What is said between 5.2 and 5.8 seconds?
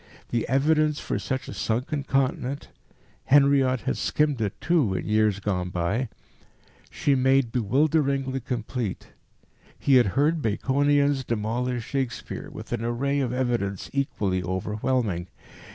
gone